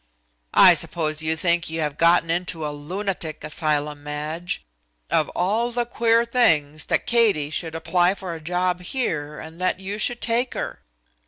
"I 0.55 0.73
suppose 0.73 1.21
you 1.21 1.35
think 1.35 1.69
you 1.69 1.81
have 1.81 1.95
gotten 1.95 2.31
into 2.31 2.65
a 2.65 2.73
lunatic 2.73 3.43
asylum, 3.43 4.03
Madge. 4.03 4.65
Of 5.11 5.29
all 5.35 5.71
the 5.71 5.85
queer 5.85 6.25
things 6.25 6.87
that 6.87 7.05
Katie 7.05 7.51
should 7.51 7.75
apply 7.75 8.15
for 8.15 8.33
a 8.33 8.41
job 8.41 8.81
here 8.81 9.37
and 9.39 9.61
that 9.61 9.79
you 9.79 9.99
should 9.99 10.19
take 10.19 10.55
her." 10.55 10.81